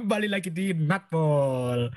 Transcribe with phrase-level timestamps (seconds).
[0.00, 1.92] Kembali lagi di Nutball.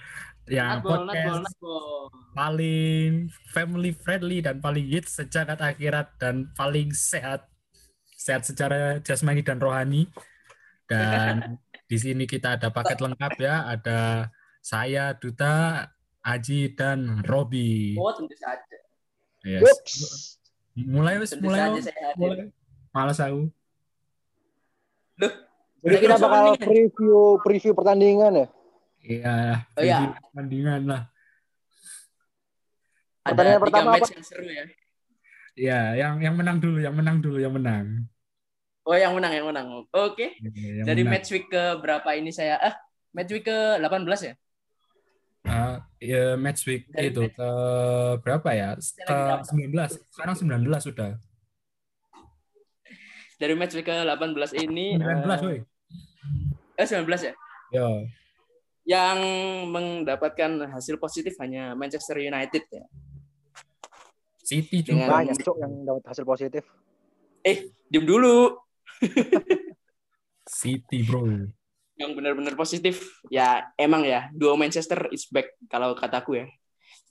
[0.51, 1.87] Ya, Nutball, podcast nutball, nutball.
[2.35, 7.47] paling family friendly dan paling hits sejagat akhirat dan paling sehat.
[8.19, 10.11] Sehat secara jasmani dan rohani.
[10.83, 11.55] Dan
[11.91, 13.71] di sini kita ada paket lengkap ya.
[13.71, 14.27] Ada
[14.59, 15.87] saya, Duta,
[16.27, 17.95] Aji, dan Robi.
[17.95, 18.77] Oh, tentu saja.
[19.47, 19.63] Yes.
[20.75, 21.71] Mulai wis, Tentu mulai.
[22.19, 22.51] mulai.
[22.91, 23.47] Malas aku.
[25.83, 26.63] Jadi kita bakal ini.
[26.63, 28.47] preview preview pertandingan ya.
[29.03, 29.35] Iya,
[29.75, 29.97] Oh, iya.
[30.23, 31.01] pertandingan lah.
[33.21, 34.63] Ada Pertandingan tiga pertama match yang seru ya.
[35.53, 38.07] Ya, yang yang menang dulu, yang menang dulu, yang menang.
[38.83, 39.67] Oh, yang menang, yang menang.
[39.89, 40.35] Oke.
[40.39, 41.13] Yang Dari menang.
[41.13, 42.55] match week ke berapa ini saya?
[42.57, 42.75] Ah,
[43.11, 44.33] match week ke 18 ya?
[45.43, 47.49] Ah, ya, match week Dari itu match- ke
[48.19, 48.69] berapa ya?
[48.79, 49.91] Ke lagi 19.
[50.09, 51.11] Sekarang 19 sudah.
[53.35, 55.59] Dari match week ke 18 ini 19, eh, woi.
[56.77, 57.33] Eh 19 ya.
[57.73, 57.87] Ya.
[58.83, 59.19] Yang
[59.71, 62.85] mendapatkan hasil positif hanya Manchester United ya.
[64.43, 65.13] City Dengan- juga.
[65.23, 66.63] Banyak cok yang dapat hasil positif.
[67.43, 68.59] Eh, diem dulu.
[70.47, 71.47] City, Bro.
[71.95, 76.45] Yang benar-benar positif ya emang ya duo Manchester is back kalau kataku ya.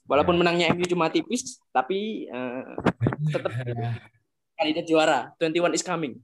[0.03, 2.61] Walaupun menangnya MU cuma tipis, tapi eh,
[3.31, 3.49] Tetep.
[4.59, 5.19] kandidat juara.
[5.39, 6.19] 21 is coming.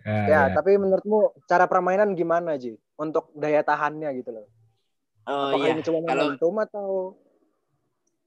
[0.00, 0.54] Ya, Ya, ya.
[0.56, 2.78] tapi menurutmu cara permainan gimana Ji?
[2.96, 4.46] Untuk daya tahannya gitu loh.
[5.26, 6.26] Oh Apakah iya, ini cuma kalau
[6.64, 6.88] atau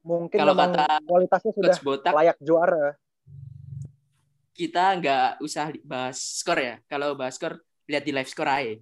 [0.06, 2.94] mungkin Kalau kata kualitasnya sudah coach Botak layak juara?
[4.56, 6.74] kita nggak usah bahas skor ya.
[6.88, 8.74] Kalau bahas skor lihat di live score aja.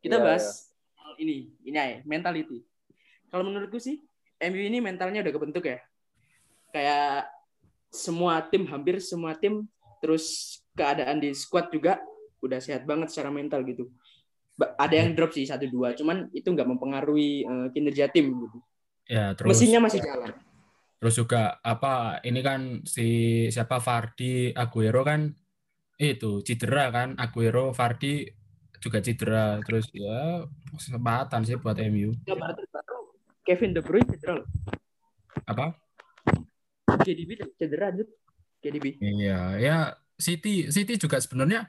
[0.00, 2.64] Kita Iya, bahas hal ini, ini aja, mentality.
[3.28, 4.00] Kalau menurutku sih
[4.40, 5.80] MU ini mentalnya udah kebentuk ya.
[6.72, 7.28] Kayak
[7.92, 9.68] semua tim hampir semua tim
[10.02, 12.02] terus keadaan di squad juga
[12.42, 13.88] udah sehat banget secara mental gitu.
[14.58, 18.58] Ada yang drop sih satu dua, cuman itu nggak mempengaruhi eh, kinerja tim gitu.
[19.04, 20.32] Ya, terus Mesinnya masih jalan.
[20.96, 23.08] terus juga apa ini kan si
[23.52, 25.28] siapa Fardi Aguero kan
[26.00, 28.24] itu cedera kan Aguero Fardi
[28.80, 32.98] juga cedera terus ya kesempatan sih buat MU Kabar terbaru
[33.44, 34.48] Kevin De Bruyne cedera loh.
[35.44, 35.76] apa
[37.04, 38.04] KDB cedera aja.
[38.62, 38.96] KDB.
[38.96, 39.76] Iya, ya
[40.18, 41.66] City City juga sebenarnya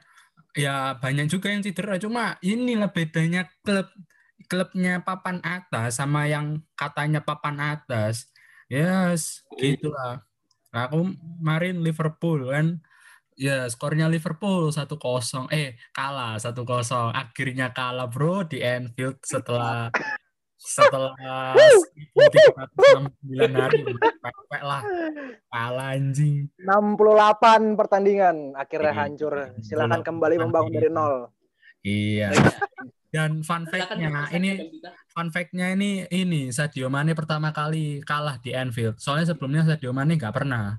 [0.56, 2.00] ya banyak juga yang cedera.
[2.00, 3.88] Cuma inilah bedanya klub
[4.46, 8.30] klubnya papan atas sama yang katanya papan atas.
[8.70, 10.22] Yes, gitulah.
[10.74, 12.82] Nah, aku kemarin Liverpool kan
[13.36, 19.92] ya skornya Liverpool 1-0 eh kalah 1-0 akhirnya kalah bro di Anfield setelah
[20.66, 21.14] setelah
[22.10, 23.80] 1369 hari
[24.18, 24.82] pepek lah
[25.46, 29.34] kalah anjing 68 pertandingan akhirnya Iya, hancur.
[29.60, 31.14] 68 Silakan kembali membangun dari nol.
[31.84, 32.28] Iya.
[33.12, 34.82] Dan fun fact-nya ini
[35.14, 38.98] fun fact-nya ini ini Sadio Mane pertama kali kalah di Anfield.
[39.00, 40.76] Soalnya sebelumnya Sadio Mane nggak pernah.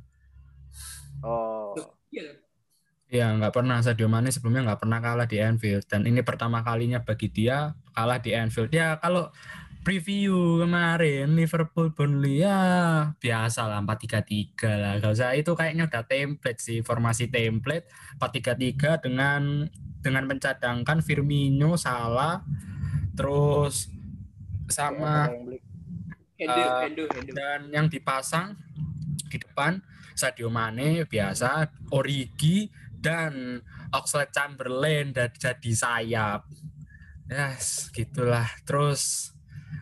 [1.23, 1.73] Oh.
[2.11, 2.37] Iya.
[3.07, 6.99] Iya, nggak pernah Sadio Mane sebelumnya nggak pernah kalah di Anfield dan ini pertama kalinya
[6.99, 8.69] bagi dia kalah di Anfield.
[8.75, 9.31] Ya kalau
[9.87, 12.59] preview kemarin Liverpool Burnley ya
[13.15, 14.93] biasa lah 4-3-3 lah.
[14.99, 17.87] Gak usah itu kayaknya udah template sih formasi template
[18.19, 19.63] 4-3-3 dengan
[20.03, 22.43] dengan mencadangkan Firmino, Salah,
[23.15, 23.87] terus
[24.67, 25.31] sama
[26.35, 27.07] Hendo.
[27.31, 28.59] dan yang dipasang
[29.31, 29.79] di depan
[30.11, 31.63] Sadio Mane biasa,
[31.95, 33.63] Origi dan
[33.95, 36.43] Oxlade Chamberlain dan jadi sayap.
[37.31, 38.51] Yes, gitulah.
[38.67, 39.31] Terus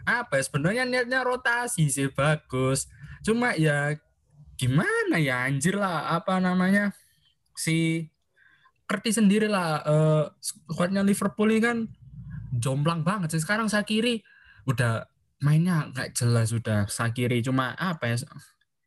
[0.06, 2.88] apa ya sebenarnya niatnya rotasi sih bagus.
[3.26, 3.98] Cuma ya
[4.56, 6.96] gimana ya anjir lah apa namanya
[7.58, 8.08] si
[8.86, 11.78] Kerti sendiri lah eh, squadnya Liverpool ini kan
[12.54, 14.22] jomplang banget sih sekarang Sakiri
[14.70, 15.10] udah
[15.42, 18.18] mainnya nggak jelas sudah Sakiri cuma apa ya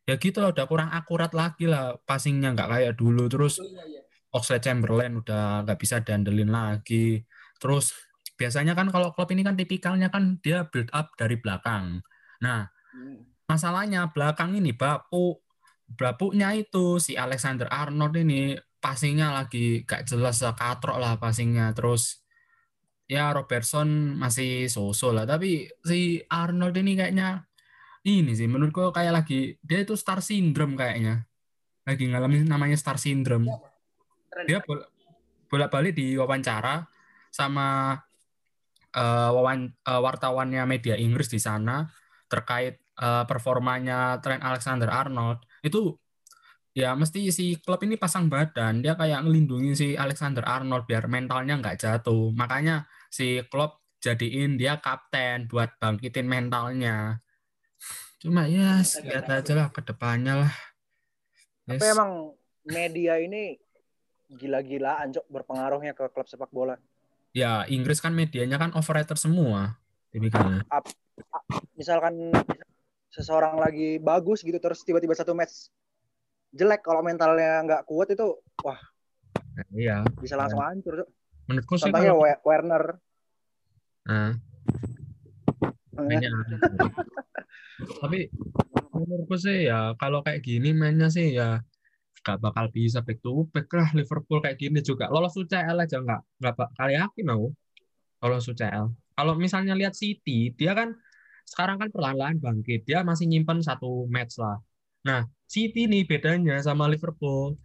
[0.08, 3.84] ya gitu lah udah kurang akurat lagi lah passingnya nggak kayak dulu terus Oh, iya,
[3.84, 4.02] iya.
[4.32, 7.24] Oxlade Chamberlain udah nggak bisa dandelin lagi
[7.58, 7.92] terus
[8.38, 11.98] biasanya kan kalau klub ini kan tipikalnya kan dia build up dari belakang.
[12.40, 13.20] Nah Hmm.
[13.44, 15.44] masalahnya belakang ini bapuk.
[15.88, 21.76] Bapuknya itu si Alexander Arnold ini passingnya lagi gak jelas katrok lah passingnya.
[21.76, 22.24] Terus
[23.08, 25.24] ya Robertson masih sosok lah.
[25.28, 27.44] Tapi si Arnold ini kayaknya
[28.08, 31.28] ini sih menurutku kayak lagi dia itu star syndrome kayaknya.
[31.84, 33.48] Lagi ngalamin namanya star syndrome.
[34.28, 34.44] Keren.
[34.44, 34.80] dia bol
[35.48, 36.84] bolak-balik di wawancara
[37.32, 37.96] sama
[38.94, 41.84] eh, wawan eh, wartawannya media Inggris di sana
[42.28, 45.96] terkait eh, performanya Trent Alexander Arnold itu
[46.76, 51.58] ya mesti si klub ini pasang badan dia kayak ngelindungi si Alexander Arnold biar mentalnya
[51.58, 57.18] nggak jatuh makanya si klub jadiin dia kapten buat bangkitin mentalnya.
[58.18, 60.52] Cuma ya lihat aja lah ke depannya lah.
[61.70, 61.82] Yes.
[61.82, 62.12] Tapi emang
[62.66, 63.58] media ini
[64.28, 66.78] gila-gilaan cok berpengaruhnya ke klub sepak bola.
[67.38, 69.78] Ya, Inggris kan medianya kan overrated semua.
[70.10, 70.66] Tipikalnya.
[71.78, 72.34] Misalkan
[73.18, 75.72] seseorang lagi bagus gitu terus tiba-tiba satu match
[76.52, 78.78] jelek kalau mentalnya nggak kuat itu wah
[79.74, 80.68] iya bisa langsung ya.
[80.70, 80.94] hancur
[81.50, 82.46] menurutku sih contohnya kalau...
[82.46, 82.84] Werner
[84.08, 84.32] nah.
[88.00, 88.30] tapi
[88.94, 91.60] menurutku sih ya kalau kayak gini mainnya sih ya
[92.28, 95.08] gak bakal bisa back to back lah Liverpool kayak gini juga.
[95.08, 97.48] Lolos UCL aja nggak nggak kali yakin mau
[98.20, 98.86] lolos UCL
[99.16, 100.92] kalau misalnya lihat City dia kan
[101.48, 102.84] sekarang kan perlahan-lahan bangkit.
[102.84, 104.60] Dia masih nyimpan satu match lah.
[105.08, 107.56] Nah City ini bedanya sama Liverpool.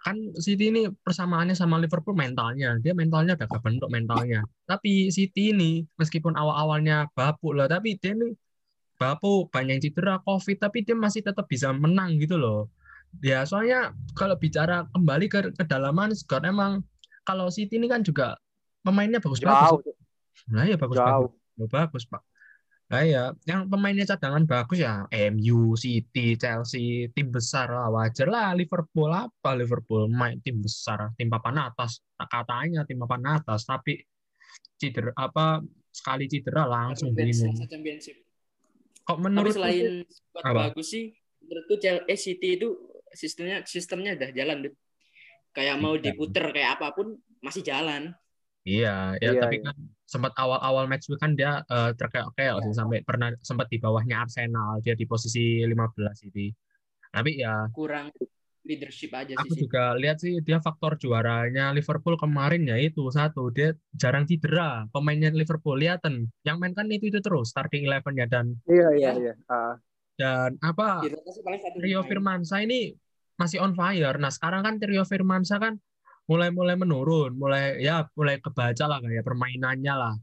[0.00, 2.80] Kan City ini persamaannya sama Liverpool mentalnya.
[2.80, 4.40] Dia mentalnya udah bentuk mentalnya.
[4.64, 8.32] Tapi City ini meskipun awal-awalnya bapuk lah tapi dia ini
[8.96, 12.70] bapuk banyak cedera covid tapi dia masih tetap bisa menang gitu loh
[13.20, 16.80] ya soalnya kalau bicara kembali ke kedalaman squad emang
[17.28, 18.38] kalau City ini kan juga
[18.82, 19.94] pemainnya bagus-bagus.
[20.50, 21.30] Nah ya bagus-bagus.
[21.58, 22.22] Bagus, bagus pak.
[22.92, 27.72] Nah ya, yang pemainnya cadangan bagus ya MU, City, Chelsea, tim besar.
[27.72, 29.56] Lah wajar lah Liverpool apa?
[29.56, 32.04] Liverpool main tim besar, tim papan atas.
[32.20, 33.96] Tak katanya tim papan atas, tapi
[34.76, 37.56] cedera apa sekali cedera langsung bingung.
[39.08, 39.84] Kok menurut tapi selain
[40.44, 40.68] apa?
[40.68, 44.74] bagus sih, menurutku eh City itu sistemnya sistemnya udah jalan deh.
[45.52, 46.10] Kayak mau iya.
[46.10, 48.12] diputer kayak apa pun masih jalan.
[48.62, 49.66] Iya, ya iya, tapi iya.
[49.68, 49.76] kan
[50.06, 54.78] sempat awal-awal match itu kan dia uh, terkeok-keok sih sampai pernah sempat di bawahnya Arsenal,
[54.84, 56.46] dia di posisi 15 ini.
[57.10, 58.14] Tapi ya kurang
[58.62, 59.42] leadership aja sih.
[59.42, 64.86] Aku juga lihat sih dia faktor juaranya Liverpool kemarin ya itu satu dia jarang cedera
[64.94, 69.10] pemainnya Liverpool lihatan yang main kan itu itu terus starting eleven ya dan iya iya
[69.18, 69.74] iya uh.
[70.16, 71.04] Dan apa
[71.80, 72.92] Rio Firmansyah ini
[73.40, 75.74] masih on fire nah sekarang kan Rio Firmansyah kan
[76.30, 80.14] mulai-mulai menurun, mulai ya mulai kebaca lah kayak permainannya lah.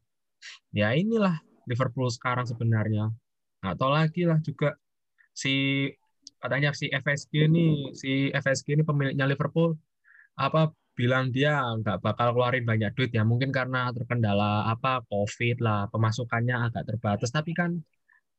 [0.71, 1.35] Ya inilah
[1.67, 3.11] Liverpool sekarang sebenarnya.
[3.59, 4.79] Tahu lagi lah juga
[5.35, 5.87] si
[6.39, 9.75] katanya si FSG ini si FSG ini pemiliknya Liverpool
[10.39, 15.91] apa bilang dia nggak bakal keluarin banyak duit ya mungkin karena terkendala apa covid lah
[15.91, 17.75] pemasukannya agak terbatas tapi kan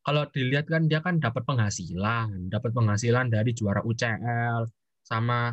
[0.00, 4.64] kalau dilihat kan dia kan dapat penghasilan dapat penghasilan dari juara UCL
[5.05, 5.52] sama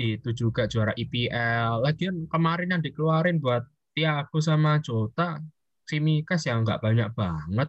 [0.00, 1.84] itu juga juara IPL.
[1.84, 5.38] Lagian kemarin yang dikeluarin buat Tiago sama Jota,
[5.84, 7.68] Simikas yang nggak banyak banget.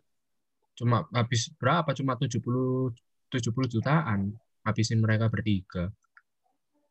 [0.74, 1.92] Cuma habis berapa?
[1.94, 2.90] Cuma 70
[3.30, 4.34] 70 jutaan
[4.64, 5.92] habisin mereka bertiga.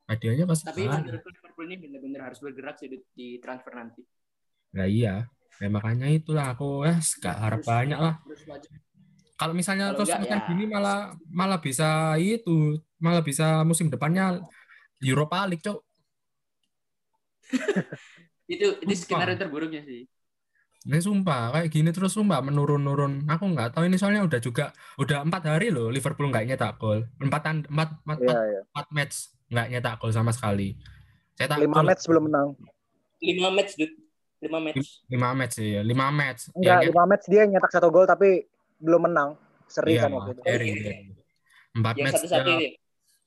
[0.07, 4.03] Hadiahnya pasti Tapi Liverpool ini benar-benar harus bergerak sih di transfer nanti.
[4.77, 5.25] Nah iya,
[5.61, 8.21] ya, makanya itulah aku eh gak harap banyak lah.
[9.43, 10.39] Kalau misalnya terus ya.
[10.47, 14.39] gini malah malah bisa itu, malah bisa musim depannya
[15.03, 15.83] Europa League, Cok.
[18.55, 20.07] itu itu skenario terburuknya sih.
[20.87, 23.27] Ini sumpah kayak gini terus sumpah menurun-nurun.
[23.27, 24.71] Aku nggak tahu ini soalnya udah juga
[25.03, 27.03] udah empat hari loh Liverpool nggak nyetak gol.
[27.19, 28.63] Empat empat empat, yeah, yeah.
[28.71, 29.15] empat match
[29.51, 30.79] nggak nyetak gol sama sekali.
[31.35, 32.55] Saya lima match belum menang.
[33.19, 33.99] Lima match dude.
[34.39, 35.03] Lima match.
[35.11, 35.83] Lima match sih, ya.
[35.87, 36.51] lima match.
[36.55, 38.52] Enggak, ya, lima match dia nyetak satu gol tapi
[38.83, 39.39] belum menang.
[39.71, 40.43] Seri iya, kan waktu itu.
[40.45, 40.71] Seri,
[41.73, 42.27] Empat match.
[42.29, 42.53] Satu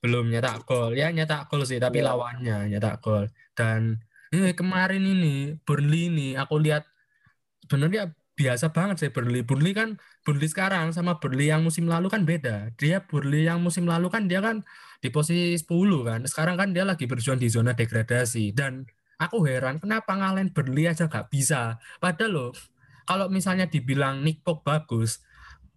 [0.05, 2.13] belum nyetak gol ya nyetak gol sih tapi yeah.
[2.13, 3.25] lawannya nyetak gol
[3.57, 3.97] dan
[4.29, 6.85] eh, kemarin ini Burnley ini aku lihat
[7.65, 12.21] sebenarnya biasa banget sih Burnley Burnley kan Burnley sekarang sama Burnley yang musim lalu kan
[12.21, 14.61] beda dia Burnley yang musim lalu kan dia kan
[15.01, 15.65] di posisi 10
[16.05, 18.85] kan sekarang kan dia lagi berjuang di zona degradasi dan
[19.17, 22.51] aku heran kenapa ngalahin Burnley aja gak bisa padahal loh
[23.09, 25.23] kalau misalnya dibilang Nick Pope bagus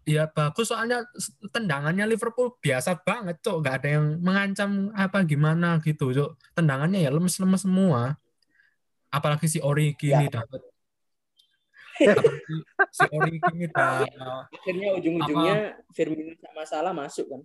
[0.09, 1.05] ya bagus soalnya
[1.53, 7.12] tendangannya Liverpool biasa banget cok nggak ada yang mengancam apa gimana gitu cok tendangannya ya
[7.12, 8.17] lemes-lemes semua
[9.12, 10.25] apalagi si Origi ya.
[10.25, 10.61] ini dapat
[12.97, 14.09] si Origi ini dapat
[14.49, 15.57] akhirnya ujung-ujungnya
[15.93, 17.43] Firmino sama Salah masuk kan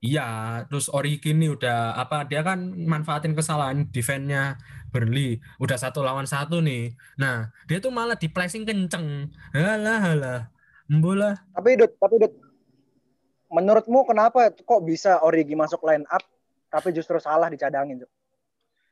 [0.00, 4.56] Iya, terus Origi ini udah apa dia kan manfaatin kesalahan defense-nya
[4.88, 5.44] Burnley.
[5.60, 6.96] Udah satu lawan satu nih.
[7.20, 9.28] Nah, dia tuh malah di placing kenceng.
[9.52, 10.40] Halah, halah
[10.98, 11.38] Bola.
[11.54, 12.34] Tapi Dut, tapi Dut,
[13.54, 16.26] menurutmu kenapa kok bisa Origi masuk line up
[16.70, 18.10] tapi justru salah dicadangin, Cuk?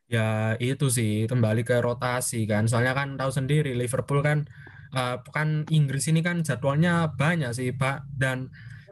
[0.08, 2.70] Ya itu sih kembali ke rotasi kan.
[2.70, 4.48] Soalnya kan tahu sendiri Liverpool kan
[4.96, 8.48] uh, kan Inggris ini kan jadwalnya banyak sih Pak dan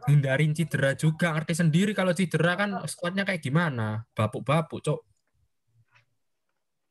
[0.07, 1.33] hindarin cedera juga.
[1.35, 4.05] Ngerti sendiri kalau cedera kan skuadnya kayak gimana?
[4.13, 5.01] Bapuk-bapuk, Cok.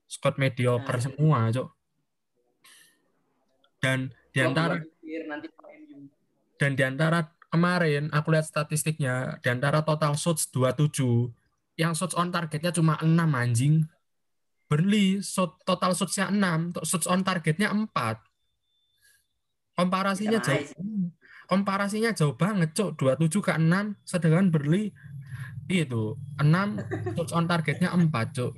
[0.09, 1.69] Squad mediocre semua, Cok.
[3.79, 5.47] Dan di Klopp antara berpikir nanti.
[6.55, 11.31] Dan di antara kemarin aku lihat statistiknya di antara total shots 27
[11.75, 13.83] yang shots on targetnya cuma 6 anjing.
[14.65, 17.91] Burnley shot total shotsnya 6, to- shots on targetnya 4.
[19.75, 21.11] Komparasinya Bisa jauh.
[21.45, 22.97] Komparasinya jauh banget, Cok.
[22.97, 24.89] 27 ke 6, sedangkan Burnley
[25.69, 28.53] itu 6 shots on targetnya 4, Cok.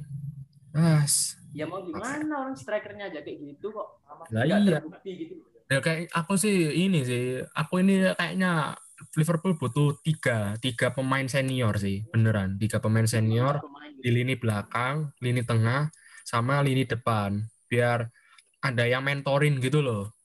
[0.77, 1.35] As.
[1.57, 3.97] Ya mau gimana orang strikernya aja kayak gitu kok.
[4.29, 4.77] Lah iya.
[4.77, 5.41] terbukti gitu.
[5.67, 8.71] Ya kayak aku sih ini sih, aku ini kayaknya
[9.19, 12.55] Liverpool butuh tiga, tiga pemain senior sih, beneran.
[12.55, 13.59] Tiga pemain senior
[13.99, 15.91] di lini belakang, lini tengah,
[16.23, 17.43] sama lini depan.
[17.67, 18.07] Biar
[18.63, 20.15] ada yang mentorin gitu loh.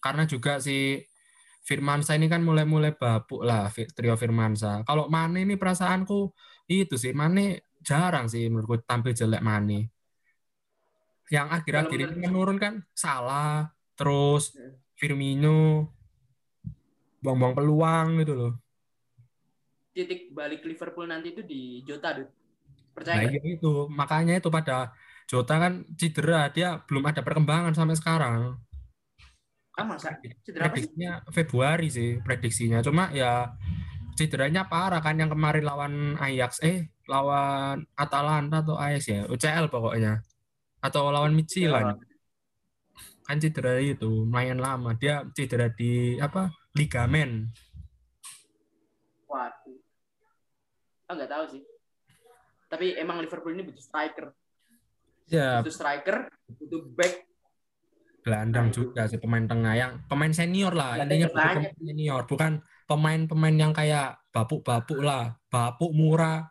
[0.00, 0.98] Karena juga si
[1.66, 4.86] Firmansa ini kan mulai-mulai babuk lah, trio Firmansa.
[4.86, 6.30] Kalau Mane ini perasaanku
[6.72, 9.92] itu sih, Mane jarang sih menurutku tampil jelek Mane.
[11.30, 14.78] Yang akhir-akhir ini menurut- menurun kan Salah, terus Hmm.
[14.96, 15.92] Firmino,
[17.20, 18.52] buang-buang peluang gitu loh.
[19.92, 22.16] Titik balik Liverpool nanti itu di Jota.
[22.16, 22.26] Nah
[22.96, 23.32] Percaya nggak?
[23.32, 24.92] iya itu, makanya itu pada
[25.26, 28.56] Jota kan cedera, dia belum ada perkembangan sampai sekarang.
[29.76, 30.16] Ah, masa?
[30.40, 30.88] Cedera apa sih?
[30.88, 32.80] Prediksinya Februari sih prediksinya.
[32.80, 33.52] Cuma ya
[34.16, 40.24] cederanya parah kan yang kemarin lawan Ajax, eh lawan Atalanta atau Ajax ya, UCL pokoknya.
[40.80, 42.00] Atau lawan Midtjylland.
[43.26, 44.94] Kan cedera itu lumayan lama.
[44.94, 46.48] Dia cedera di apa?
[46.78, 47.50] Ligamen.
[49.26, 49.78] Waduh.
[51.10, 51.62] Ah, nggak tahu sih.
[52.66, 54.30] Tapi emang Liverpool ini butuh striker.
[55.26, 56.16] Ya, Butuh striker,
[56.54, 57.14] butuh back.
[58.26, 62.58] gelandang juga sih pemain tengah yang pemain senior lah intinya pemain senior bukan
[62.90, 66.42] pemain-pemain yang kayak bapuk-bapuk lah bapuk murah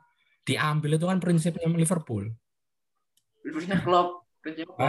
[0.48, 2.32] diambil itu kan prinsipnya Liverpool
[3.44, 4.24] Liverpoolnya Klopp.
[4.40, 4.88] Prinsipnya Klopp.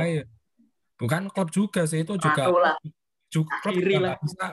[0.96, 2.48] Bukan klub juga sih itu juga
[3.28, 4.44] juga klub juga nggak bisa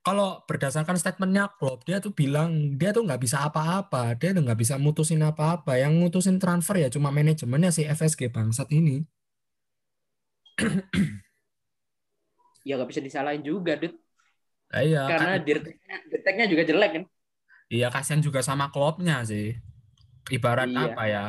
[0.00, 4.56] kalau berdasarkan statementnya klub dia tuh bilang dia tuh nggak bisa apa-apa dia tuh nggak
[4.60, 9.04] bisa mutusin apa-apa yang mutusin transfer ya cuma manajemennya si FSG bangsat ini
[12.60, 13.96] Ya nggak bisa disalahin juga, Dut.
[14.68, 17.04] Nah, iya Karena kan- dirteknya, dirteknya juga jelek kan.
[17.72, 19.56] Iya kasihan juga sama klubnya sih.
[20.28, 20.92] Ibarat Iya.
[20.92, 21.24] apa ya?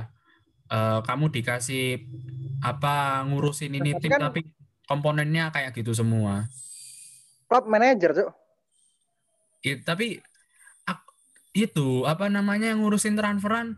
[0.72, 2.00] Eh, kamu dikasih
[2.63, 4.42] apa ngurusin ini Tapi tim kan- tapi
[4.86, 6.48] komponennya kayak gitu semua.
[7.46, 8.30] Klub manajer, Cuk.
[9.62, 10.18] I- tapi
[11.51, 13.75] itu apa namanya yang ngurusin transferan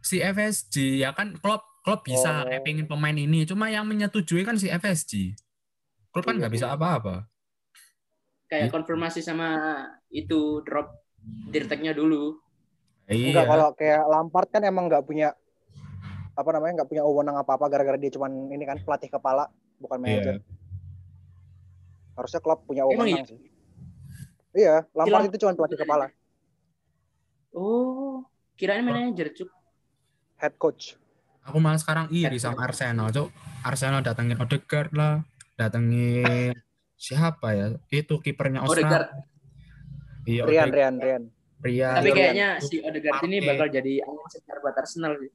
[0.00, 2.48] si FSG ya kan klub klub bisa Oh.
[2.48, 5.36] kayak pengen pemain ini cuma yang menyetujui kan si FSG.
[6.08, 6.74] Klub kan Iya, nggak bisa iya.
[6.74, 7.28] apa-apa.
[8.48, 8.74] Kayak Gitu.
[8.74, 9.48] konfirmasi sama
[10.08, 10.88] itu drop
[11.48, 12.40] dirteknya dulu.
[13.06, 13.50] Enggak Iya.
[13.50, 15.36] kalau kayak Lampard kan emang nggak punya
[16.32, 19.98] apa namanya nggak punya wewenang apa apa gara-gara dia cuman ini kan pelatih kepala bukan
[19.98, 20.02] Iya.
[20.02, 20.36] manajer.
[22.12, 23.38] Harusnya klub punya wewenang sih.
[24.52, 26.12] Iya, Lampard Lam- itu cuma pelatih kepala,
[27.50, 28.24] Oh,
[28.54, 29.48] kirain manajer, Cuk.
[30.36, 30.96] head coach.
[31.42, 33.28] Aku malah sekarang iri sama Arsenal, Cok.
[33.62, 35.24] Arsenal datengin Odegaard lah,
[35.54, 36.52] datengin
[36.94, 37.66] siapa ya?
[37.88, 39.08] Itu kipernya Odegaard.
[39.10, 39.28] Australia.
[40.22, 40.72] Iya, Rian, Odegaard.
[40.72, 41.22] Rian, Rian.
[41.62, 41.92] Rian.
[41.94, 42.16] Tapi Rian.
[42.16, 45.30] kayaknya si Odegaard ini bakal jadi angin segar buat Arsenal sih.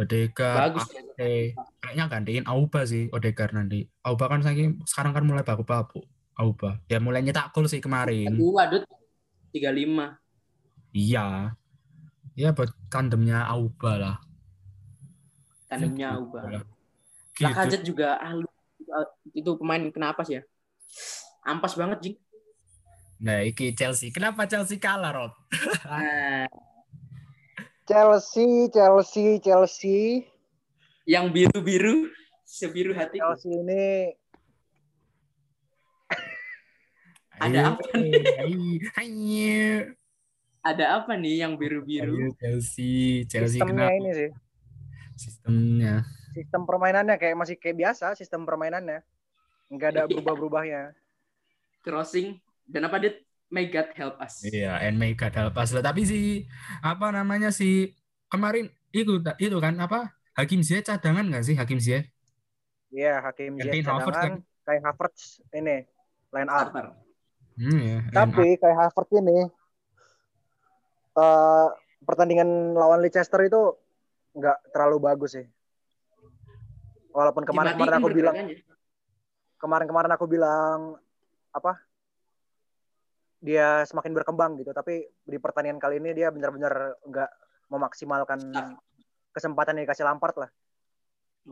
[0.00, 0.58] Odegaard.
[0.72, 0.84] Bagus.
[0.88, 1.52] Partey.
[1.78, 3.84] Kayaknya gantiin Auba sih Odegaard nanti.
[4.00, 6.00] Auba kan saking sekarang kan mulai baku-baku.
[6.40, 6.80] Auba.
[6.88, 8.32] Ya mulai nyetak gol sih kemarin.
[8.32, 8.88] Dua, Dut.
[9.52, 10.16] 35.
[10.90, 11.52] Iya.
[12.32, 14.16] Iya buat tandemnya Auba lah.
[15.68, 17.46] Tandemnya Gitu.
[17.46, 17.94] Lacazette Gitu.
[17.94, 18.48] juga ah, lu-
[19.32, 20.42] itu pemain kenapa sih ya?
[21.46, 22.16] Ampas banget, Jing.
[23.20, 24.08] Nah, iki Chelsea.
[24.10, 25.32] Kenapa Chelsea kalah, Rod?
[25.84, 26.44] Nah,
[27.90, 30.22] Chelsea, Chelsea, Chelsea.
[31.10, 32.06] yang biru-biru
[32.46, 33.18] sebiru hati.
[33.18, 34.14] Chelsea ini
[37.42, 38.78] Ada apa nih?
[40.62, 42.30] Ada apa nih yang biru-biru?
[42.38, 43.98] Chelsea, Chelsea sistemnya kenapa?
[43.98, 44.30] ini sih.
[45.18, 45.94] Sistemnya.
[46.30, 49.02] Sistem permainannya kayak masih kayak biasa sistem permainannya.
[49.66, 50.14] Enggak ada Iya.
[50.14, 50.82] berubah-berubahnya.
[51.82, 52.38] Crossing
[52.70, 53.18] dan apa dit?
[53.50, 54.46] May God help us.
[54.46, 55.82] Iya, and make God help us lah.
[55.82, 56.46] Tapi si
[56.86, 57.98] apa namanya si
[58.30, 60.14] kemarin itu itu kan apa?
[60.38, 62.06] Hakim Ziyech cadangan nggak sih Hakim Ziyech?
[62.94, 65.76] Iya, Hakim Gantiin Ziyech Havertz cadangan, kayak Havertz ini
[66.30, 66.70] line up.
[67.58, 67.98] Hmm, ya.
[68.14, 69.38] Tapi kayak Havertz ini
[71.10, 71.68] eh
[72.06, 73.74] pertandingan lawan Leicester itu
[74.38, 75.46] nggak terlalu bagus sih.
[77.10, 78.62] Walaupun kemarin-kemarin aku bilang pergerakannya.
[79.58, 80.78] kemarin-kemarin aku bilang
[81.50, 81.89] apa?
[83.40, 87.30] Dia semakin berkembang gitu, tapi di pertandingan kali ini dia benar-benar nggak
[87.72, 88.38] memaksimalkan
[89.32, 90.50] kesempatan yang dikasih Lampard lah.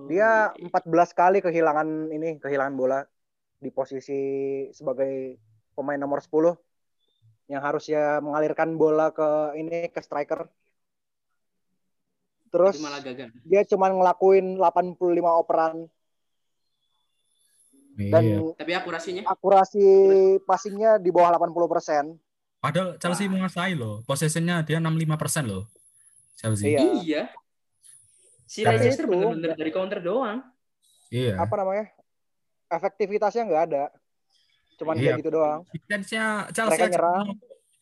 [0.06, 0.68] Dia iya.
[0.68, 3.00] 14 kali kehilangan ini, kehilangan bola.
[3.58, 4.22] di posisi
[4.70, 5.34] sebagai
[5.74, 6.54] pemain nomor 10
[7.50, 10.46] yang harusnya mengalirkan bola ke ini ke striker.
[12.54, 12.78] Terus
[13.42, 14.94] dia cuma ngelakuin 85
[15.26, 15.90] operan
[17.98, 18.38] dan Iya.
[18.54, 19.82] Tapi akurasinya akurasi
[20.46, 22.14] passingnya di bawah 80%.
[22.62, 23.30] Padahal Chelsea Wah.
[23.34, 24.06] menguasai loh.
[24.06, 25.66] Possessionnya dia 65% loh.
[26.38, 26.78] Chelsea.
[26.78, 26.82] Iya.
[27.02, 27.22] iya.
[28.46, 30.38] Si Leicester itu- bener-bener dari counter doang.
[31.10, 31.42] Iya.
[31.42, 31.90] Apa namanya?
[32.70, 33.84] Efektivitasnya nggak ada.
[34.78, 35.02] Cuman Iya.
[35.02, 35.60] kayak gitu doang.
[35.74, 36.24] Big chance-nya
[36.54, 37.26] Chelsea nyerang.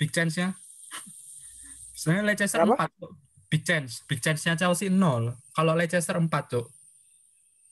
[0.00, 0.48] Big chance-nya.
[2.00, 2.88] Sebenarnya Leicester Kenapa?
[2.88, 3.12] 4 tuh.
[3.46, 3.92] Big chance.
[4.08, 5.36] Big chance-nya Chelsea 0.
[5.52, 6.66] Kalau Leicester 4 tuh.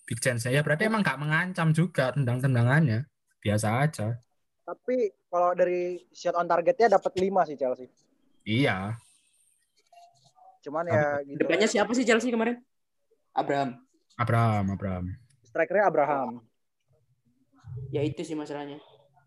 [0.04, 0.52] Big chance-nya.
[0.52, 3.08] Ya berarti emang nggak mengancam juga tendang-tendangannya.
[3.40, 4.16] Biasa aja.
[4.64, 7.88] Tapi kalau dari shot on targetnya dapat 5 sih Chelsea.
[8.44, 8.96] Iya.
[10.64, 11.40] Cuman ya gitu.
[11.44, 12.61] Depannya siapa sih Chelsea kemarin?
[13.37, 13.80] Abraham.
[14.16, 15.04] Abraham, Abraham.
[15.44, 16.40] Strikernya Abraham.
[17.92, 18.80] Ya itu sih masalahnya.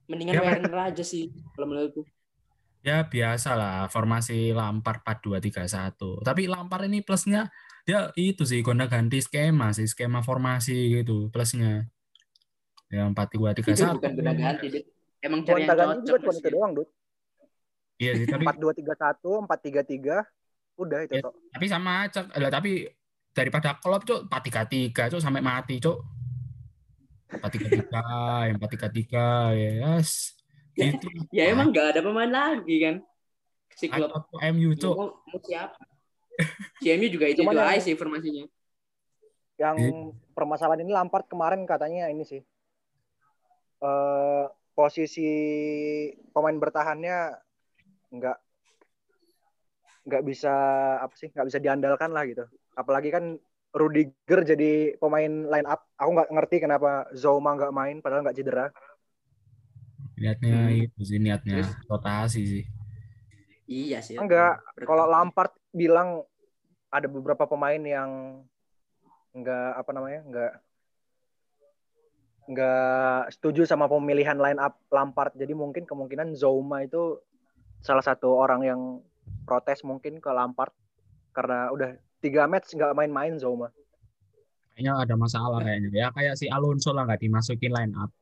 [0.07, 2.07] Mendingan Ya, Werner aja sih kalau menurutku.
[2.81, 6.23] Ya biasa lah formasi Lampard 4-2-3-1.
[6.23, 7.51] Tapi Lampard ini plusnya
[7.87, 11.87] dia itu sih gonta ganti skema sih, skema formasi gitu plusnya.
[12.91, 13.63] Ya 4-2-3-1.
[13.63, 14.85] Itu bukan beda ganti, Dit.
[15.23, 16.03] Emang cari yang Gonta cocok.
[16.03, 16.89] juga cuma itu doang, Dut.
[17.97, 20.23] Iya sih, tapi 4-2-3-1, 4-3-3,
[20.77, 21.23] udah itu, Ya.
[21.25, 22.21] Tapi sama aja.
[22.37, 22.85] Lah, tapi
[23.31, 25.97] daripada Klopp cuk 4-3-3 cuk sampai mati cuk.
[27.27, 30.35] 4-3-3, yang 4-3-3 ya yes.
[30.77, 31.07] Ya, Gitu.
[31.33, 32.95] Ya emang nggak ada pemain lagi kan.
[33.73, 34.11] Si klub
[34.53, 34.95] MU cuk.
[34.95, 35.96] mau, mau siapa?
[36.77, 38.43] Si MU juga itu, Cuman itu yang- aja sih informasinya.
[39.57, 39.91] Yang Iya.
[40.31, 42.41] permasalahan ini Lampard kemarin katanya ini sih.
[43.77, 45.29] eh posisi
[46.31, 47.29] pemain bertahannya
[48.09, 48.37] nggak
[50.03, 50.53] nggak bisa
[50.97, 52.41] apa sih nggak bisa diandalkan lah gitu
[52.73, 53.37] apalagi kan
[53.69, 58.73] Rudiger jadi pemain line up aku nggak ngerti kenapa Zouma nggak main padahal nggak cedera
[60.15, 60.81] Niatnya Hmm.
[60.81, 62.63] itu sih niatnya rotasi sih.
[63.69, 64.17] Iya sih.
[64.17, 66.23] Enggak, kalau Lampard bilang
[66.91, 68.41] ada beberapa pemain yang
[69.35, 70.53] nggak apa namanya nggak
[72.47, 77.19] nggak setuju sama pemilihan line up Lampard jadi mungkin kemungkinan Zouma itu
[77.83, 78.81] salah satu orang yang
[79.43, 80.71] protes mungkin ke Lampard
[81.35, 83.67] karena udah tiga match nggak main-main Zouma
[84.77, 85.89] Kayaknya ada masalah kayaknya.
[85.89, 88.13] Ya kayak si Alonso lah nggak dimasukin line up.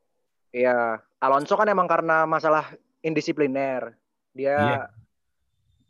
[0.55, 2.71] Iya Alonso kan emang karena masalah
[3.03, 3.91] indisipliner
[4.31, 4.84] dia Iya.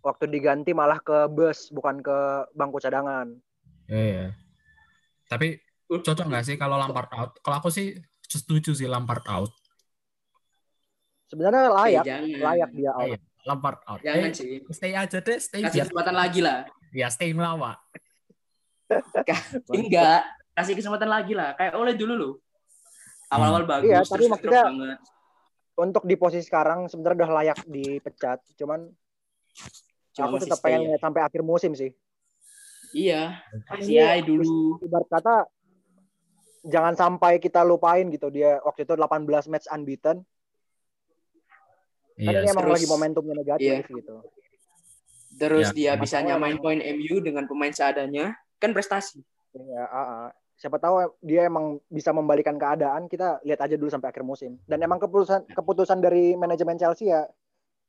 [0.06, 2.18] Waktu diganti malah ke bus bukan ke
[2.54, 3.34] bangku cadangan
[3.86, 4.34] Iya.
[5.26, 7.38] Tapi cocok nggak sih kalau Lampard out?
[7.40, 9.50] Kalau aku sih setuju sih Lampard out.
[11.26, 12.38] sebenarnya Eh, layak jangan.
[12.40, 14.00] layak dia out Iya, Lampard out.
[14.00, 14.58] Jangan Eh, sih.
[14.70, 16.58] stay aja deh, stay Kasih biar kesempatan lagi lah.
[16.92, 17.78] ya stay melawak.
[19.72, 20.22] Enggak.
[20.52, 21.54] Kasih kesempatan lagi lah.
[21.54, 22.34] Kayak oleh dulu loh.
[23.28, 23.86] Awal-awal bagus.
[23.86, 25.00] Iya, terus tapi maksudnya- banget.
[25.76, 28.40] untuk di posisi sekarang sebenarnya udah layak dipecat.
[28.56, 28.88] Cuman
[30.16, 30.98] Cuma aku tetap pengen ya.
[30.98, 31.92] sampai akhir musim sih.
[32.96, 33.44] Iya.
[33.68, 34.80] Kasih aja dulu.
[34.80, 35.36] Ibarat kata
[36.66, 40.24] jangan sampai kita lupain gitu dia waktu itu 18 match unbeaten.
[42.16, 44.16] Kan Iya, ini emang terus- lagi momentumnya negatif gitu.
[45.36, 48.40] Terus Ya, dia bisa nyamain poin MU dengan pemain seadanya.
[48.56, 49.20] Kan prestasi.
[49.52, 50.28] Ya, ah, ah.
[50.56, 53.12] siapa tahu dia emang bisa membalikan keadaan.
[53.12, 54.56] Kita lihat aja dulu sampai akhir musim.
[54.64, 57.28] Dan emang keputusan keputusan dari manajemen Chelsea ya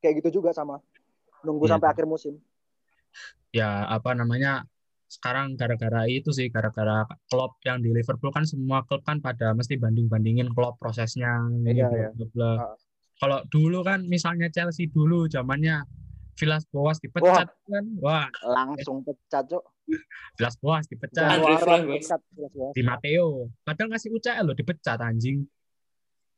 [0.03, 0.83] kayak gitu juga sama.
[1.45, 1.71] Nunggu Iya.
[1.77, 2.35] sampai akhir musim.
[3.49, 4.67] ya apa namanya
[5.07, 9.79] sekarang gara-gara itu sih gara-gara klub yang di Liverpool kan semua klub kan pada mesti
[9.79, 12.09] banding-bandingin klub prosesnya Iya, iya.
[12.35, 12.59] bla.
[12.59, 12.75] Ah.
[13.17, 15.81] Kalau dulu kan misalnya Chelsea dulu zamannya
[16.37, 19.63] Villas Boas dipecat kan wah Langsung pecat, Cok.
[20.37, 21.39] Villas Boas dipecat
[22.75, 25.47] di Matteo padahal ngasih UCL loh dipecat anjing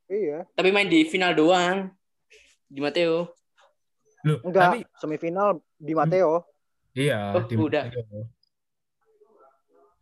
[0.08, 0.42] Iya.
[0.58, 1.86] Tapi main di final doang.
[2.66, 3.30] Di Matteo.
[4.22, 6.44] Loh Enggak, tapi semifinal di Matteo.
[6.92, 7.84] iya Oh, di udah.
[7.86, 8.04] Matteo.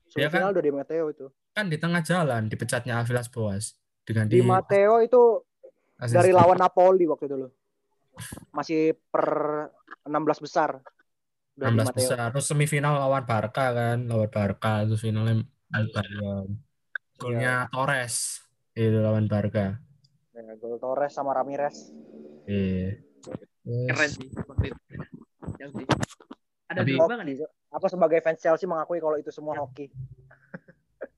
[0.09, 0.41] Iya kan?
[0.41, 1.27] Semifinal udah di Matteo itu.
[1.51, 5.41] kan di tengah jalan dipecatnya Villas Boas dengan Di Matteo itu
[5.97, 6.15] asisten.
[6.15, 7.51] dari lawan Napoli waktu itu loh.
[8.51, 9.25] Masih per
[10.03, 10.81] 16 besar.
[11.53, 11.97] Udah di 16 Matteo.
[11.99, 16.61] besar terus semifinal lawan Barca kan lawan Barca terus finalnya Albayern
[17.17, 17.69] golnya Iya.
[17.69, 19.81] Torres itu lawan Barca
[20.31, 21.89] Ya, gol Torres sama Ramirez.
[22.45, 23.01] iya
[23.67, 24.27] Terus, Keren sih.
[24.39, 24.79] waktu itu.
[25.53, 25.83] Chelsea.
[26.65, 27.35] Ada Tapi- dua banget nih.
[27.69, 29.91] Aku sebagai fans Chelsea mengakui kalau itu semua hoki.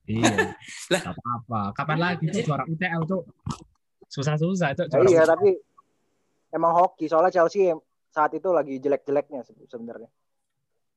[0.04, 0.26] iya
[0.92, 1.02] Lah.
[1.06, 3.22] Apa-apa kapan lagi tuh juara UCL tuh
[4.04, 5.50] susah-susah itu Ya, juara iya, tapi
[6.50, 7.06] emang hoki.
[7.06, 7.70] Soalnya Chelsea
[8.08, 10.10] saat itu lagi jelek-jeleknya se- sebenarnya.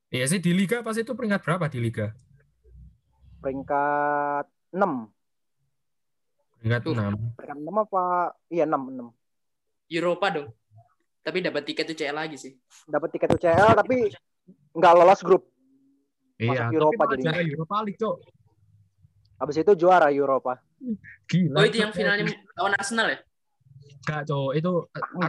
[0.10, 2.10] iya sih di Liga pas itu peringkat berapa di Liga
[3.40, 4.82] Peringkat 6.
[6.58, 6.94] Peringkat Tuh.
[6.96, 7.38] 6.
[7.38, 8.04] Peringkat 6 apa?
[8.48, 9.14] Iya 6 6.
[9.92, 10.48] Eropa dong.
[11.24, 12.52] Tapi dapat tiket UCL lagi sih.
[12.84, 14.12] Dapat tiket UCL tapi
[14.76, 15.44] nggak lolos grup.
[16.36, 17.32] Iya, Masuk Eropa tapi jadinya.
[17.32, 18.16] juara Eropa League, Cok.
[19.40, 20.54] Habis itu juara Eropa.
[21.32, 21.56] Gila.
[21.56, 22.28] Oh itu yang finalnya
[22.60, 23.20] lawan Arsenal ya?
[24.04, 24.50] Enggak, Cok.
[24.60, 24.72] Itu.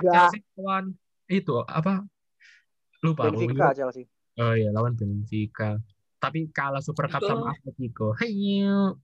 [0.03, 0.85] Chelsea lawan
[1.31, 2.03] itu apa?
[3.05, 3.39] Lupa aku.
[3.39, 4.11] Benfica Chelsea.
[4.35, 5.79] Oh iya, lawan Benfica.
[6.19, 8.17] Tapi kalah Super Cup sama Atletico.
[8.19, 8.99] Heyo.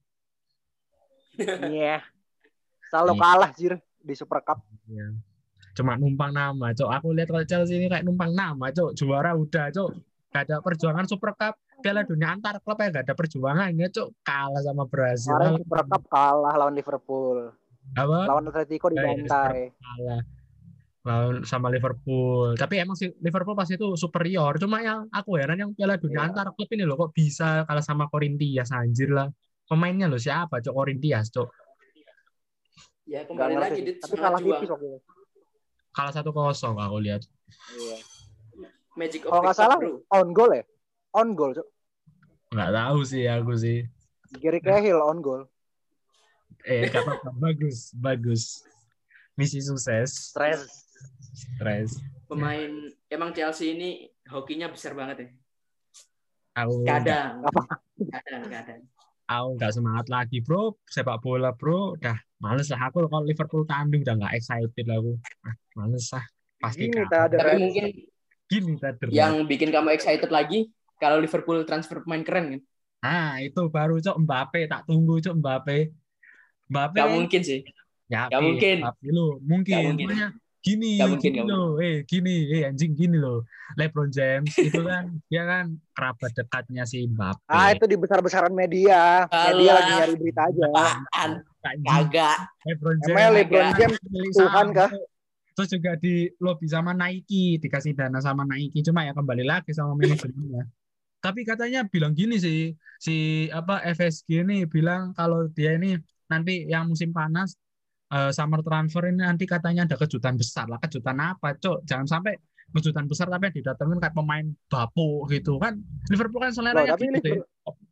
[1.70, 2.02] Iya.
[2.90, 3.22] Selalu Iya.
[3.22, 4.58] kalah jir di Super Cup.
[4.90, 5.06] Ya.
[5.72, 6.90] Cuma numpang nama, Cok.
[6.90, 8.94] Aku lihat kalau Chelsea ini kayak numpang nama, Cok.
[8.94, 9.90] Juara udah, Cok.
[10.30, 11.54] Gak ada perjuangan Super Cup.
[11.80, 14.08] Piala Dunia antar klub ya gak ada perjuangannya, Cok.
[14.20, 15.32] Kalah sama Brazil.
[15.32, 17.38] Kemarin Super Cup kalah lawan Liverpool.
[17.96, 18.18] Apa?
[18.28, 19.72] Lawan Atletico Ya, ya, dibantai.
[19.72, 20.22] Kalah.
[21.00, 22.52] Lawan sama Liverpool.
[22.54, 24.60] Tapi emang sih Liverpool pas itu superior.
[24.60, 26.28] Cuma yang aku heran yang Piala Dunia Iya.
[26.28, 29.30] antar klub ini loh kok bisa kalah sama Corinthians anjir lah.
[29.64, 30.74] Pemainnya loh siapa, Cok?
[30.76, 31.48] Corinthians, Cok.
[33.08, 34.60] Ya kembali lagi di Tapi kalah juang.
[34.60, 34.86] tipis waktu
[35.90, 36.30] Kalah 1-0
[36.78, 37.22] aku lihat.
[37.74, 37.96] Iya.
[38.94, 40.02] Magic of Kalau nggak salah bro.
[40.10, 40.64] on goal ya?
[41.14, 41.68] On goal, Cuk.
[42.54, 43.78] Nggak tahu sih aku sih.
[44.38, 45.42] Gary Cahill on goal.
[46.62, 47.30] Eh, gak apa-apa.
[47.50, 48.42] bagus, bagus.
[49.34, 50.30] Misi sukses.
[50.30, 50.62] Stres.
[51.34, 51.98] Stres.
[52.30, 52.70] Pemain
[53.10, 53.90] emang Chelsea ini
[54.28, 55.28] hokinya besar banget ya.
[56.62, 57.42] Aku Kadang.
[58.10, 58.80] Kadang, kadang.
[59.26, 60.78] aku nggak semangat lagi, bro.
[60.86, 61.94] Sepak bola, bro.
[61.98, 65.12] Udah males lah aku kalau Liverpool tanding udah nggak excited lah aku.
[65.44, 66.24] Ah, males lah.
[66.60, 67.28] Pasti Gini kalah.
[67.28, 67.84] Tapi mungkin
[68.50, 69.04] Gini tadi.
[69.14, 72.60] yang bikin kamu excited lagi kalau Liverpool transfer pemain keren kan?
[73.00, 75.78] Nah, itu baru cok Mbappe tak tunggu cok Mbappe.
[76.68, 76.96] Mbappe.
[77.00, 77.60] Gak mungkin sih.
[78.10, 78.76] Ya, Gak mungkin.
[78.84, 79.72] Mbappe lo, mungkin.
[79.72, 80.06] Gak mungkin.
[80.10, 80.28] Makanya
[80.60, 83.48] gini, Gak mungkin, gini gak loh, eh gini, eh anjing gini loh.
[83.80, 85.64] LeBron James itu kan dia kan
[85.96, 87.48] kerabat dekatnya si Mbappe.
[87.48, 89.24] Ah, itu di besar-besaran media.
[89.28, 89.76] Media Alah.
[89.80, 90.66] lagi nyari berita aja.
[90.68, 91.30] Apaan?
[91.60, 92.38] Anjing, Kagak.
[92.68, 93.16] LeBron James.
[93.16, 93.78] Emang LeBron Agak.
[93.80, 93.98] James
[94.36, 94.90] Tuhan kah?
[95.60, 99.92] Terus juga di lobby sama Nike, dikasih dana sama Nike, cuma ya kembali lagi sama
[99.92, 100.64] manajemennya.
[101.24, 106.00] Tapi katanya bilang gini sih, si apa FSG ini bilang kalau dia ini
[106.32, 107.60] nanti yang musim panas
[108.10, 110.78] eh, summer transfer ini nanti katanya ada kejutan besar lah.
[110.78, 111.86] Kejutan apa, Cok?
[111.86, 112.34] Jangan sampai
[112.70, 115.78] kejutan besar tapi didatengin kayak pemain bapuk gitu kan.
[116.06, 117.42] Liverpool kan selera tapi gitu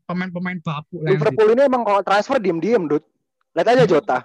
[0.08, 3.04] Pemain-pemain bapuk lah yang Liverpool ini emang kalau transfer diem-diem, Dut.
[3.52, 4.18] Lihat aja Jota.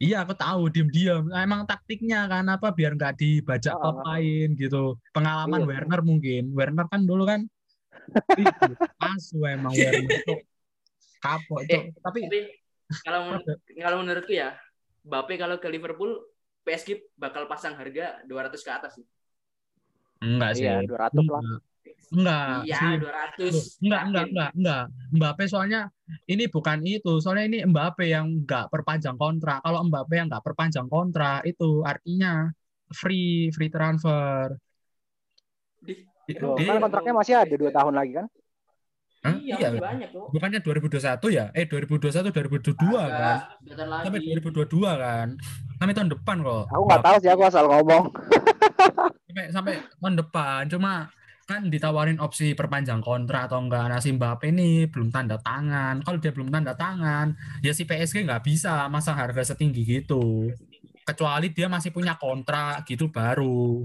[0.00, 1.28] Iya, aku tahu diem-diem.
[1.30, 4.16] Emang taktiknya kan apa biar nggak dibajak klub Ah.
[4.16, 4.96] lain gitu.
[5.12, 5.68] Pengalaman Iya.
[5.68, 6.42] Werner mungkin.
[6.56, 7.40] Werner kan dulu kan
[8.36, 10.38] itu asu emang Werner tuh
[11.20, 11.72] kapok Cok.
[11.72, 12.38] Eh, Tapi Tapi
[13.04, 13.44] kalau men-
[13.80, 14.56] kalau menurutku ya,
[15.04, 16.12] Mbappe kalau ke Liverpool
[16.64, 19.04] PSG bakal pasang harga 200 ke atas sih.
[20.24, 20.64] enggak sih.
[20.64, 21.42] Iya, 200 lah.
[21.44, 21.60] Enggak.
[22.14, 22.92] Enggak Iya, sih.
[22.96, 23.52] 200.
[23.52, 24.84] Loh, enggak, enggak, enggak, enggak.
[25.12, 25.80] Mbappe soalnya
[26.24, 27.12] ini bukan itu.
[27.20, 29.60] Soalnya ini Mbappe yang enggak perpanjang kontrak.
[29.60, 32.48] Kalau Mbappe yang enggak perpanjang kontrak itu artinya
[32.88, 34.56] free free transfer.
[35.84, 38.26] Di- Dia- kan kontraknya masih ada 2 tahun lagi kan?
[39.24, 39.34] Hah?
[39.40, 39.68] Iya, Iya.
[39.72, 40.26] masih banyak kok.
[40.36, 41.44] Bukannya 2021 ya?
[41.56, 43.36] Eh 2021 2022 kan?
[43.64, 44.04] Bentar lagi.
[44.04, 45.28] Sampai 2022 kan?
[45.80, 46.64] Sampai tahun depan kok.
[46.68, 48.04] Aku nggak tahu sih, aku asal ngomong.
[49.32, 50.62] Sampai sampai tahun depan.
[50.68, 50.92] Cuma
[51.44, 53.84] kan ditawarin opsi perpanjang kontrak atau enggak.
[53.88, 56.04] Nah, si Mbappe ini belum tanda tangan.
[56.04, 60.52] Kalau dia belum tanda tangan, ya si PSG nggak bisa masang harga setinggi gitu.
[61.04, 63.84] Kecuali dia masih punya kontrak gitu baru.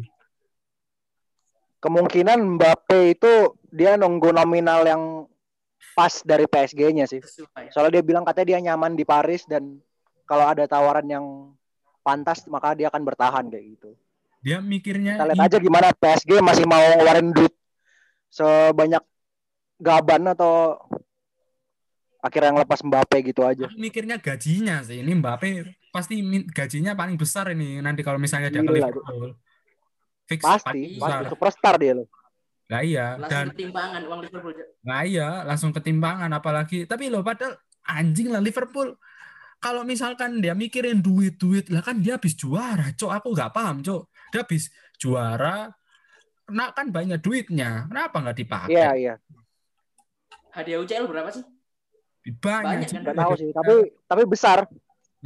[1.80, 3.34] Kemungkinan Mbappe itu
[3.70, 5.04] dia nunggu nominal yang
[5.96, 7.22] pas dari PSG-nya sih.
[7.24, 7.72] Sesuai.
[7.72, 9.80] Soalnya dia bilang katanya dia nyaman di Paris dan
[10.28, 11.26] kalau ada tawaran yang
[12.06, 13.90] pantas maka dia akan bertahan kayak gitu.
[14.40, 17.54] Dia mikirnya Kita lihat aja gimana PSG masih mau ngeluarin duit
[18.32, 19.04] sebanyak
[19.80, 20.76] Gaban atau
[22.20, 23.64] akhirnya yang lepas Mbappe gitu aja.
[23.68, 25.00] Aku mikirnya gajinya sih.
[25.00, 26.20] Ini Mbappe pasti
[26.52, 29.40] gajinya paling besar ini nanti kalau misalnya dia ke Liverpool.
[30.30, 32.08] Fix Pasti, pasti superstar dia loh.
[32.70, 34.54] Lah iya, Langsung dan ketimpangan uang Liverpool.
[34.86, 36.86] Nah iya, langsung ketimbangan apalagi.
[36.86, 37.58] Tapi loh padahal
[37.90, 38.94] anjing lah Liverpool.
[39.60, 43.12] Kalau misalkan dia mikirin duit-duit lah kan dia habis juara, cok.
[43.12, 44.02] Aku nggak paham, cok.
[44.30, 44.70] Dia habis
[45.02, 45.74] juara,
[46.54, 47.90] nah kan banyak duitnya.
[47.90, 48.72] Kenapa nggak dipakai?
[48.78, 49.14] Iya, iya.
[50.54, 51.44] Hadiah UCL berapa sih?
[52.38, 52.86] Banyak.
[52.86, 53.02] Banyak kan?
[53.02, 54.70] Nggak tahu sih, tapi tapi besar.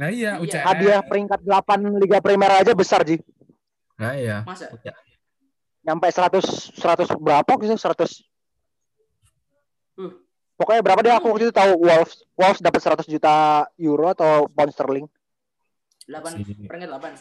[0.00, 0.42] Nah iya, Iya.
[0.42, 0.64] UCL.
[0.64, 3.20] Hadiah peringkat 8 Liga Primer aja besar, Ji.
[4.00, 4.42] Nah iya.
[4.48, 4.72] Masa?
[5.84, 7.76] Nyampe 100 100 berapa gitu?
[7.76, 8.24] 100
[9.94, 10.10] Uh.
[10.58, 14.74] Pokoknya berapa deh aku waktu itu tahu Wolves Wolves dapat 100 juta euro atau pound
[14.74, 15.06] sterling.
[16.10, 17.14] 8 Si- peringkat 8.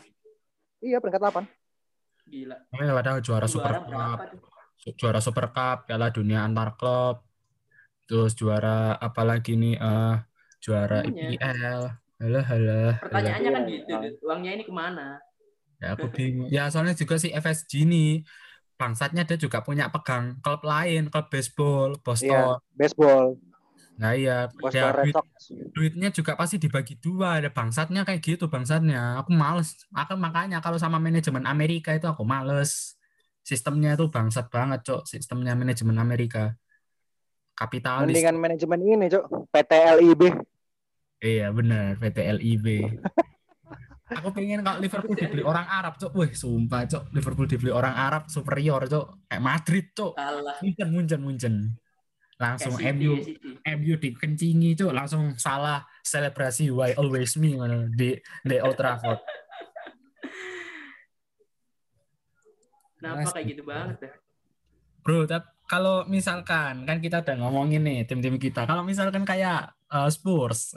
[0.81, 1.45] Iya, peringkat 8.
[2.25, 2.57] Gila.
[2.73, 4.93] Makanya padahal juara Super Juara Cup, berapa tuh?
[4.97, 7.21] juara Super Cup, Piala Dunia antar klub,
[8.09, 10.15] terus juara apalagi nih eh
[10.57, 11.05] juara.
[11.05, 11.39] IPL.
[11.43, 12.45] Halah, halah.
[12.49, 12.93] halah.
[13.05, 14.09] Pertanyaannya kan Iya, gitu, iya.
[14.23, 15.19] Uangnya ini ke mana?
[15.77, 16.47] Ya aku bingung.
[16.49, 18.23] Ya soalnya juga si FSG ini
[18.83, 22.27] bangsatnya dia juga punya pegang klub lain, klub baseball, Boston.
[22.27, 22.43] Iya,
[22.75, 23.39] baseball,
[23.93, 25.29] Nah iya, Boston ya, Red duit-
[25.71, 27.39] duitnya juga pasti dibagi dua.
[27.39, 29.21] Ada bangsatnya kayak gitu bangsatnya.
[29.21, 29.85] Aku males.
[29.93, 32.97] Aku makanya kalau sama manajemen Amerika itu aku males.
[33.45, 35.07] Sistemnya itu bangsat banget, Cok.
[35.07, 36.57] Sistemnya manajemen Amerika.
[37.53, 38.09] Kapitalis.
[38.09, 39.25] Mendingan manajemen ini, Cok.
[39.53, 40.21] PT LIB.
[41.23, 42.67] Iya benar, PT LIB.
[44.19, 46.11] Aku pengen kalau Liverpool dibeli orang Arab, Cok.
[46.13, 47.03] Wih, sumpah, Cok.
[47.15, 49.29] Liverpool dibeli orang Arab superior, Cok.
[49.29, 50.13] Kayak Madrid, Cok.
[50.13, 50.57] Kalah.
[50.61, 51.55] Munchen, munchen, munchen.
[52.41, 53.13] Langsung City, MU,
[53.65, 53.77] ya.
[53.77, 54.93] MU dikencingi, Cok.
[54.93, 57.55] Langsung salah selebrasi Why Always Me
[57.93, 59.19] di di Old Trafford.
[63.03, 64.11] Kenapa kayak gitu banget ya?
[65.03, 68.63] Bro, tapi kalau misalkan kan kita udah ngomongin nih tim-tim kita.
[68.63, 70.71] Kalau misalkan kayak uh, Spurs,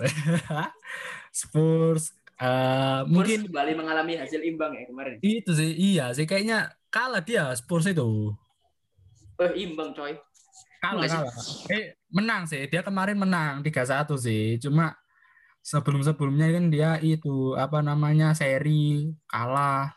[1.41, 5.17] Spurs, uh, Mungkin mungkin kembali mengalami hasil imbang ya kemarin.
[5.21, 8.33] itu sih, iya sih kayaknya kalah dia Spurs itu.
[9.37, 10.17] Eh imbang coy.
[10.81, 11.19] Kalah, Enggak sih.
[11.21, 11.35] kalah.
[11.73, 12.63] Eh, menang sih.
[12.69, 14.57] Dia kemarin menang 3-1 sih.
[14.61, 14.93] Cuma
[15.61, 19.93] sebelum-sebelumnya kan dia itu apa namanya seri kalah.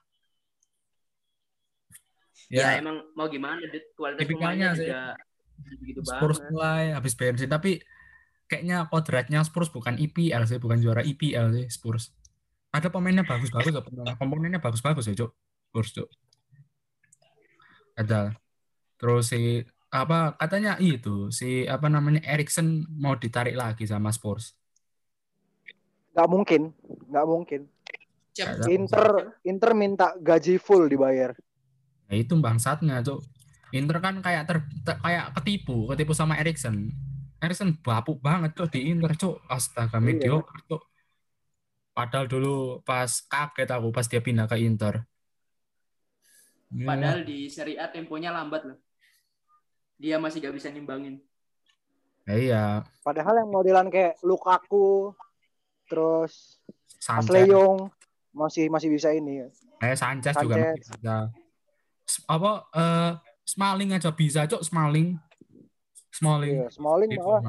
[2.49, 3.61] Ya, Ya, emang mau gimana?
[3.93, 5.13] Kualitas pemainnya juga
[5.85, 7.83] gitu Spurs mulai habis bensin tapi
[8.49, 12.09] kayaknya kodratnya Spurs bukan IPL sih, bukan juara IPL sih Spurs.
[12.69, 15.31] Ada pemainnya bagus-bagus loh, pemain- komponennya bagus-bagus ya, Cuk.
[15.69, 16.09] Spurs, Cuk.
[17.97, 18.37] Ada.
[18.99, 24.53] Terus si apa katanya itu si apa namanya Erikson mau ditarik lagi sama Spurs.
[26.13, 26.61] Nggak mungkin,
[27.09, 27.61] nggak mungkin.
[28.69, 31.33] Inter Inter minta gaji full dibayar.
[32.09, 33.21] Nah, itu bangsatnya, Cuk.
[33.69, 36.89] Inter kan kayak ter, ter- kayak ketipu, ketipu sama Erikson.
[37.37, 39.41] Erikson bapuk banget tuh di Inter, Cuk.
[39.45, 40.05] Astaga, Iya.
[40.05, 40.88] mediocre, Cuk.
[41.99, 45.03] Padahal dulu pas kaget aku pas dia pindah ke Inter.
[46.71, 48.79] Ya, Padahal di Serie A temponya lambat loh.
[49.99, 51.19] Dia masih gak bisa nimbangin.
[52.23, 52.63] ya iya,
[53.03, 55.11] Padahal yang modelan kayak Lukaku,
[55.91, 56.63] terus
[57.35, 57.91] Young
[58.31, 59.43] masih masih bisa ini.
[59.83, 60.79] eh, Sanchez juga Sanchez.
[60.79, 61.17] masih bisa.
[62.31, 63.11] Apa eh
[63.43, 65.19] Smalling aja bisa, Cuk, Smalling.
[66.15, 66.63] Smalling.
[66.63, 67.43] Iya, Smalling Itu, malah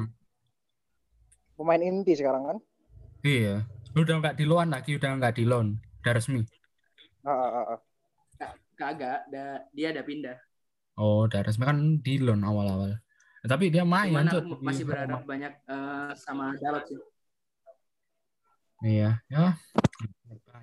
[1.55, 2.57] pemain inti sekarang kan.
[3.23, 3.63] Iya.
[3.91, 5.67] Udah nggak di loan lagi, udah nggak di loan.
[6.01, 6.41] Udah resmi.
[7.27, 7.79] Ah, ah, ah, ah.
[8.79, 10.37] Kagak, da- dia ada pindah.
[10.97, 12.97] Oh, udah resmi kan di loan awal-awal.
[13.41, 16.97] Nah, tapi dia main Cuman Cuk, aku di masih berharap banyak eh, sama Dalot sih.
[18.81, 19.57] Iya, ya.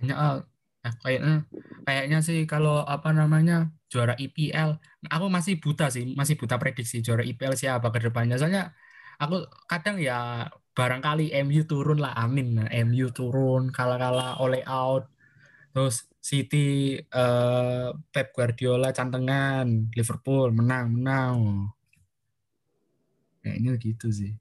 [0.03, 0.43] Banyak ah.
[0.87, 1.35] Eh, kayaknya
[1.83, 4.79] kayaknya sih kalau apa namanya juara IPL,
[5.11, 8.39] aku masih buta sih, masih buta prediksi juara IPL siapa ke depannya.
[8.39, 8.71] Soalnya
[9.19, 10.47] aku kadang ya
[10.79, 12.63] barangkali MU turun lah, amin.
[12.63, 15.11] Nah, MU turun, kalah-kalah oleh out.
[15.75, 21.37] Terus City eh, Pep Guardiola cantengan, Liverpool menang, menang.
[23.43, 24.33] Kayaknya gitu sih.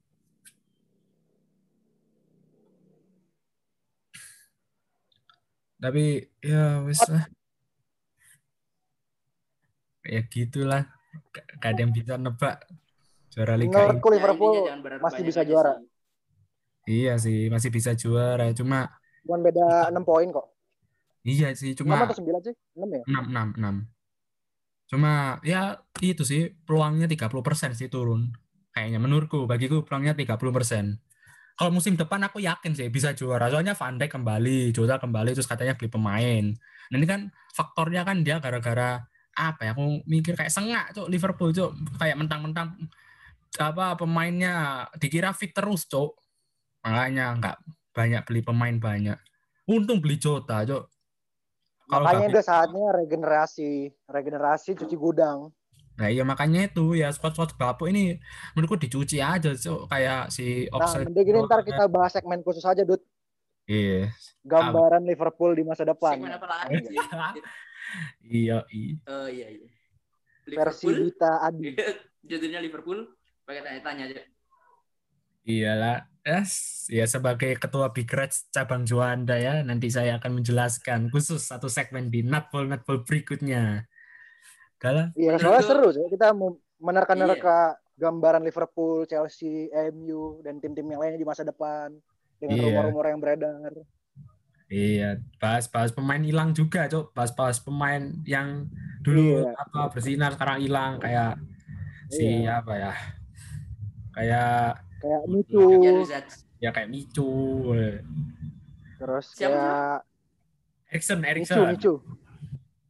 [5.78, 7.26] Tapi ya wes lah.
[10.06, 10.86] Ya gitulah.
[11.34, 12.62] Gak gak ada yang bisa nebak
[13.30, 15.78] juara Liga Liverpool Ya, berharap masih bisa juara.
[16.88, 18.48] Iya sih, masih bisa juara.
[18.56, 18.88] Cuma
[19.28, 20.46] Cuman beda 6 poin kok.
[21.20, 22.54] iya sih, 6 cuma atau 9 sih?
[22.72, 23.02] 6 ya?
[23.04, 23.84] 6 6 6.
[24.88, 28.32] Cuma ya itu sih peluangnya 30% sih turun.
[28.72, 30.96] Kayaknya menurutku, bagiku peluangnya 30%.
[31.58, 33.50] Kalau musim depan aku yakin sih bisa juara.
[33.52, 36.44] Soalnya Van Dijk kembali, Jota kembali terus katanya beli pemain.
[36.88, 39.02] Nah, ini kan faktornya kan dia gara-gara
[39.34, 39.74] apa ya?
[39.74, 41.74] Aku mikir kayak sengak, Cuk, Liverpool, Cuk.
[41.98, 42.78] Kayak mentang-mentang
[43.58, 46.14] apa pemainnya dikira fit terus, Cuk.
[46.84, 47.56] Makanya nggak
[47.94, 49.18] banyak beli pemain banyak.
[49.68, 50.88] Untung beli Jota, Cuk.
[51.88, 53.70] Kalau Makanya udah saatnya regenerasi,
[54.04, 55.48] regenerasi cuci gudang.
[55.98, 58.14] Nah iya makanya itu ya squad-squad bapuk ini
[58.54, 62.86] menurutku dicuci aja so, kayak si Nah, mending ini ntar kita bahas segmen khusus aja,
[62.86, 63.02] Dut.
[63.66, 64.14] Iya.
[64.46, 66.16] Gambaran Liverpool di masa depan.
[66.16, 66.86] Segmen apa lagi?
[68.24, 68.94] iya, iya.
[69.10, 69.68] Oh iya iya.
[70.48, 70.86] Versi.
[70.88, 71.76] Dita Adi.
[72.28, 73.12] Judulnya Liverpool.
[73.44, 74.22] Pakai tanya-tanya aja.
[75.44, 75.98] Iyalah.
[76.28, 81.72] Yes, ya sebagai ketua Big Reds cabang Juanda ya, nanti saya akan menjelaskan khusus satu
[81.72, 83.88] segmen di Nutball Nutball berikutnya.
[84.76, 86.04] Dalam Iya, soalnya seru sih.
[86.12, 86.52] Kita mau
[86.84, 91.96] menerka-nerka gambaran Liverpool, Chelsea, MU, dan tim-tim yang lainnya di masa depan.
[92.36, 92.64] Dengan Iya.
[92.70, 93.72] rumor-rumor yang beredar.
[94.68, 97.16] Iya, bahas-bahas pemain hilang juga, Cok.
[97.16, 98.68] Bahas-bahas pemain yang
[99.00, 99.56] dulu Iya.
[99.56, 101.40] apa bersinar sekarang hilang kayak
[102.12, 102.60] si Iya.
[102.60, 102.92] apa ya?
[104.12, 105.62] Kayak Kayak Micu.
[106.06, 106.20] Ya,
[106.58, 107.30] ya kayak Micu.
[108.98, 110.02] Terus Siapa, kayak
[110.90, 111.66] Erikson, Micu, Erikson.
[111.70, 111.94] Micu.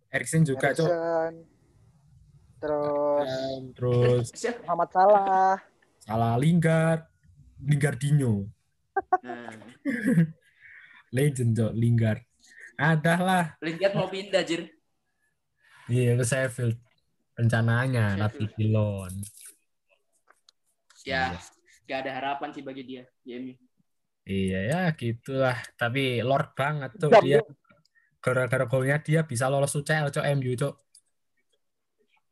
[0.09, 0.89] Erikson juga, Cok.
[0.89, 1.35] Erikson.
[2.59, 4.61] Terus Dan Terus Siapa?
[4.67, 5.55] Muhammad Salah.
[6.03, 7.03] salah Lingard,
[7.61, 8.49] Lingardinho.
[9.23, 9.53] Nah,
[11.17, 12.21] Legend, Cok, Lingard.
[12.79, 13.45] Ada lah.
[13.61, 14.71] Lingard mau pindah, Jir.
[15.89, 16.77] Iya, ke Sheffield.
[17.37, 18.21] Rencananya, Sheffield.
[18.25, 19.13] nanti Pilon.
[21.07, 21.37] Ya,
[21.89, 23.55] gak ada harapan sih bagi dia di MU.
[24.29, 25.57] Iya ya gitulah.
[25.81, 27.41] Tapi Lord banget tuh Jam, dia.
[28.21, 30.75] Gara-gara golnya dia bisa lolos UCL cok MU cok.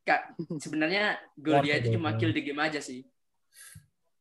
[0.07, 3.01] Kak, sebenarnya gol Lord dia itu cuma kill di game aja sih.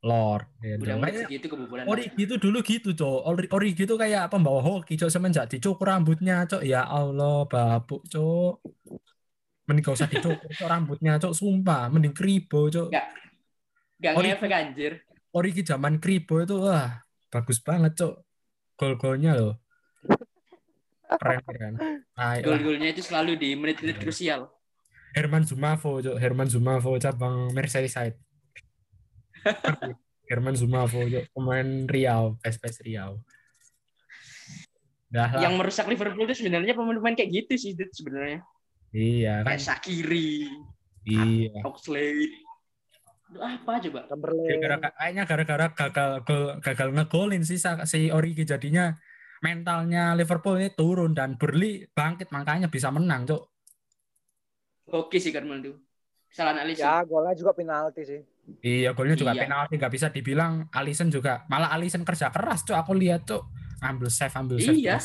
[0.00, 0.46] Lord.
[0.62, 0.82] Gitu.
[0.88, 1.84] Udah Kayak segitu kebobolan.
[1.84, 3.20] Origi itu dulu gitu cok.
[3.28, 6.64] Ori- Origi itu kayak pembawa hoki cok semenjak dicukur rambutnya cok.
[6.64, 8.64] Ya Allah babuk cok.
[9.66, 11.34] Mending gak usah dicukur cok rambutnya cok.
[11.36, 11.92] Sumpah.
[11.92, 12.88] Mending kribo cok.
[12.88, 13.06] Gak
[13.96, 14.92] Gak ngefek anjir.
[15.36, 18.14] Origi zaman kribo itu wah bagus banget cok.
[18.80, 19.54] Gol-golnya loh.
[21.06, 21.74] Keren keren.
[22.16, 22.40] Nah.
[22.40, 24.48] Gol-golnya itu selalu di menit-menit krusial.
[25.12, 26.16] Herman Zumavo, Cok.
[26.16, 28.16] Herman Zumavo cabang Merseyside.
[30.28, 31.24] Herman Zumavo, Cok.
[31.32, 33.20] pemain Riau, PSPS Riau.
[35.08, 35.40] Dah lah.
[35.40, 38.44] Yang merusak Liverpool itu sebenarnya pemain-pemain kayak gitu sih sebenarnya.
[38.92, 39.52] Iya kan.
[39.52, 40.48] Kayak Shakiri,
[41.06, 41.62] Iya.
[41.62, 42.45] Oxlade.
[43.26, 44.00] Itu apa coba?
[44.06, 48.94] Gara-gara kayaknya gara-gara gagal gol, gagal ngegolin sih si Origi jadinya
[49.42, 53.42] mentalnya Liverpool ini turun dan Burnley bangkit makanya bisa menang, Cok.
[54.94, 55.76] Oke sih Karmel tuh.
[56.30, 56.86] Kesalahan Alisson.
[56.86, 58.20] Ya, golnya juga penalti sih.
[58.62, 59.42] Iya, golnya juga Iya.
[59.46, 61.42] penalti nggak bisa dibilang Alisson juga.
[61.50, 62.78] Malah Alisson kerja keras, Cok.
[62.78, 63.42] Aku lihat, Cok.
[63.82, 64.78] Ambil save, ambil save.
[64.78, 65.02] Iya.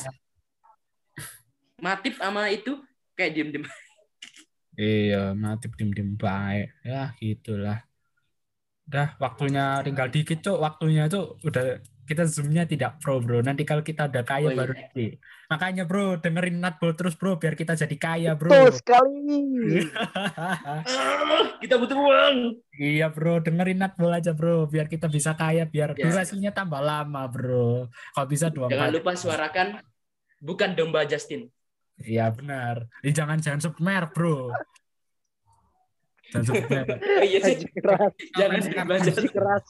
[1.82, 2.78] Matip sama itu
[3.18, 3.66] kayak diem-diem.
[4.78, 6.70] Iya, Matip dim-dim baik.
[6.86, 7.82] Ya, gitulah.
[8.92, 10.60] Udah, waktunya tinggal dikit, Cok.
[10.60, 11.48] Waktunya, Cok.
[11.48, 13.40] Udah kita zoomnya tidak pro, bro.
[13.40, 14.60] Nanti kalau kita udah kaya Oh, iya.
[14.60, 15.16] baru di.
[15.48, 17.40] Makanya, bro, dengerin Natbol terus, bro.
[17.40, 18.52] Biar kita jadi kaya, bro.
[18.52, 19.40] Betul sekali.
[20.36, 20.84] Ah,
[21.64, 22.38] kita butuh uang.
[22.76, 23.40] iya, bro.
[23.40, 24.68] Dengerin Natbol aja, bro.
[24.68, 25.64] Biar kita bisa kaya.
[25.64, 26.12] Biar Ya.
[26.12, 27.88] durasinya tambah lama, bro.
[28.12, 29.68] Kalau bisa dua Jangan lupa suarakan
[30.38, 31.48] bukan domba Justin.
[31.96, 32.92] Iya, benar.
[33.02, 34.52] Jangan jangan sebut merek, bro.
[34.52, 34.60] Jangan sebut merek.
[36.12, 36.21] Oh
[37.28, 37.56] iya sih.
[37.76, 38.14] Keras.
[38.40, 39.32] Jangan Haji Justin.
[39.32, 39.66] keras.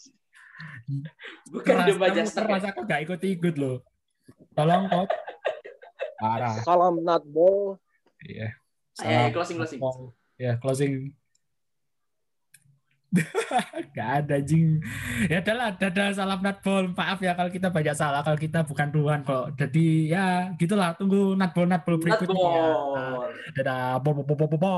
[1.49, 1.75] Bukan
[2.13, 2.43] Justin.
[2.45, 3.81] keras aku gak ikut-ikut loh.
[4.53, 5.07] Tolong kok.
[6.21, 6.55] Parah.
[6.61, 7.81] Salam Natbol.
[8.21, 8.53] Iya.
[9.01, 9.81] Ayo, ayo, closing, closing.
[10.37, 11.17] Ya, closing.
[13.95, 14.79] gak ada jing.
[15.27, 16.95] Ya adalah dadah salam natbol.
[16.95, 19.45] Maaf ya kalau kita banyak salah kalau kita bukan Tuhan kok.
[19.59, 22.39] Jadi ya gitulah tunggu natbol natbol berikutnya.
[22.39, 22.71] ya.
[23.59, 23.99] Dadah.
[23.99, 24.75] Bo bo bo bo bo.